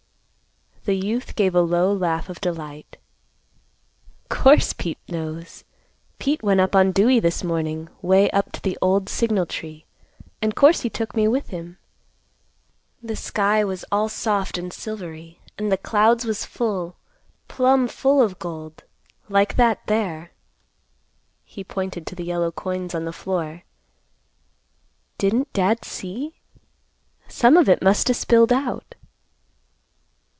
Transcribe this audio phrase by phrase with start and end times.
[0.85, 2.97] The youth gave a low laugh of delight;
[4.29, 5.63] "Course Pete knows.
[6.17, 9.85] Pete went up on Dewey this morning; 'way up to the old signal tree,
[10.41, 11.77] and course he took me with him.
[12.99, 16.95] The sky was all soft and silvery, an' the clouds was full,
[17.47, 18.83] plumb full of gold,
[19.29, 20.31] like that there."
[21.45, 23.65] He pointed to the yellow coins on the floor.
[25.19, 26.39] "Didn't Dad see?
[27.27, 28.95] Some of it must o' spilled out."